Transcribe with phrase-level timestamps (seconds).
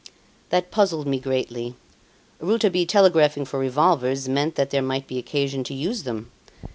[0.49, 1.75] That puzzled me greatly.
[2.39, 6.31] Rouletabille telegraphing for revolvers meant that there might be occasion to use them.